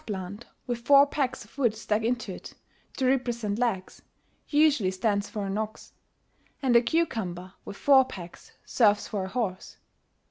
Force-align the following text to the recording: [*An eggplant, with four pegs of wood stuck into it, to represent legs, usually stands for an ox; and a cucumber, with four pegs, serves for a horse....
[*An 0.01 0.03
eggplant, 0.05 0.45
with 0.65 0.79
four 0.79 1.05
pegs 1.05 1.45
of 1.45 1.55
wood 1.59 1.75
stuck 1.75 2.01
into 2.01 2.33
it, 2.33 2.55
to 2.97 3.05
represent 3.05 3.59
legs, 3.59 4.01
usually 4.49 4.89
stands 4.89 5.29
for 5.29 5.45
an 5.45 5.59
ox; 5.59 5.93
and 6.59 6.75
a 6.75 6.81
cucumber, 6.81 7.53
with 7.65 7.77
four 7.77 8.03
pegs, 8.03 8.51
serves 8.65 9.07
for 9.07 9.25
a 9.25 9.29
horse.... 9.29 9.77